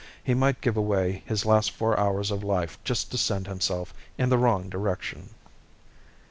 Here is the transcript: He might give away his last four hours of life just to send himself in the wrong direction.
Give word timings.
He 0.23 0.33
might 0.33 0.61
give 0.61 0.77
away 0.77 1.21
his 1.27 1.45
last 1.45 1.69
four 1.69 1.95
hours 1.99 2.31
of 2.31 2.43
life 2.43 2.79
just 2.83 3.11
to 3.11 3.19
send 3.19 3.45
himself 3.45 3.93
in 4.17 4.29
the 4.29 4.37
wrong 4.39 4.67
direction. 4.67 5.35